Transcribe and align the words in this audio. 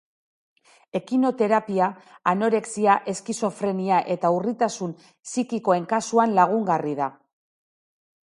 Ekinoterapia 0.99 1.89
anorexia, 2.31 2.95
eskizofrenia, 3.13 3.99
eta 4.15 4.33
urritasun 4.37 4.97
psikikoen 5.31 5.85
kasuan 5.93 6.35
lagungarri 6.39 6.97
da. 7.03 7.13